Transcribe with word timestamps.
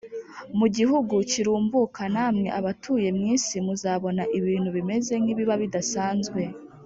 mu 0.59 0.67
gihugu 0.77 1.13
kirumbuka 1.31 2.01
namwe 2.15 2.47
abatuye 2.59 3.07
mu 3.17 3.23
isi 3.35 3.55
muzabona 3.65 4.23
ibintu 4.37 4.69
bimeze 4.75 5.13
nk 5.21 5.27
ibiba 5.33 5.55
bidasanzwe 5.63 6.41